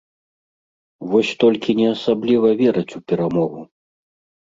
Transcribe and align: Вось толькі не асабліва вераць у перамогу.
Вось 1.11 1.35
толькі 1.45 1.77
не 1.83 1.87
асабліва 1.95 2.47
вераць 2.65 2.91
у 3.01 3.07
перамогу. 3.11 3.61